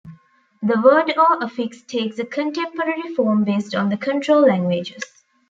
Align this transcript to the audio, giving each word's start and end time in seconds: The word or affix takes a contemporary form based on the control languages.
The 0.63 0.81
word 0.81 1.13
or 1.15 1.43
affix 1.43 1.83
takes 1.83 2.17
a 2.17 2.25
contemporary 2.25 3.13
form 3.13 3.43
based 3.43 3.75
on 3.75 3.89
the 3.89 3.97
control 3.97 4.41
languages. 4.41 5.03